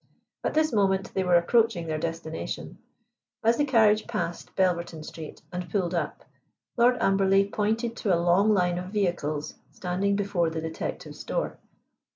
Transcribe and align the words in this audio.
At 0.43 0.55
this 0.55 0.73
moment 0.73 1.13
they 1.13 1.23
were 1.23 1.35
approaching 1.35 1.85
their 1.85 1.99
destination. 1.99 2.79
As 3.43 3.57
the 3.57 3.65
carriage 3.65 4.07
passed 4.07 4.55
Belverton 4.55 5.03
Street 5.05 5.43
and 5.53 5.69
pulled 5.69 5.93
up, 5.93 6.25
Lord 6.75 6.97
Amberley 6.99 7.45
pointed 7.45 7.95
to 7.97 8.11
a 8.11 8.17
long 8.17 8.51
line 8.51 8.79
of 8.79 8.85
vehicles 8.89 9.53
standing 9.69 10.15
before 10.15 10.49
the 10.49 10.59
detective's 10.59 11.23
door. 11.23 11.59